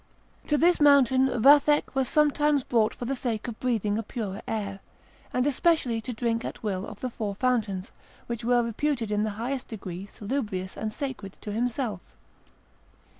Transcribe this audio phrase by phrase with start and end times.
[0.47, 4.79] To this mountain Vathek was sometimes brought for the sake of breathing a purer air,
[5.31, 7.91] and especially to drink at will of the four fountains,
[8.25, 12.01] which were reputed in the highest degree salubrious and sacred to himself.